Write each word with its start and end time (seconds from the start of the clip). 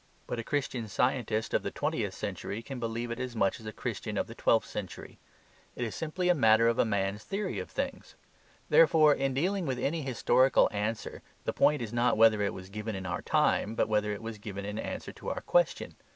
But 0.25 0.39
a 0.39 0.43
Christian 0.43 0.87
Scientist 0.87 1.53
of 1.53 1.61
the 1.61 1.69
twentieth 1.69 2.15
century 2.15 2.63
can 2.63 2.79
believe 2.79 3.11
it 3.11 3.19
as 3.19 3.35
much 3.35 3.59
as 3.59 3.67
a 3.67 3.71
Christian 3.71 4.17
of 4.17 4.25
the 4.25 4.33
twelfth 4.33 4.67
century. 4.67 5.19
It 5.75 5.85
is 5.85 5.93
simply 5.93 6.27
a 6.27 6.33
matter 6.33 6.67
of 6.67 6.79
a 6.79 6.85
man's 6.85 7.23
theory 7.23 7.59
of 7.59 7.69
things. 7.69 8.15
Therefore 8.67 9.13
in 9.13 9.35
dealing 9.35 9.67
with 9.67 9.77
any 9.77 10.01
historical 10.01 10.67
answer, 10.71 11.21
the 11.43 11.53
point 11.53 11.83
is 11.83 11.93
not 11.93 12.17
whether 12.17 12.41
it 12.41 12.51
was 12.51 12.69
given 12.69 12.95
in 12.95 13.05
our 13.05 13.21
time, 13.21 13.75
but 13.75 13.87
whether 13.87 14.11
it 14.11 14.23
was 14.23 14.39
given 14.39 14.65
in 14.65 14.79
answer 14.79 15.11
to 15.13 15.29
our 15.29 15.41
question. 15.41 15.95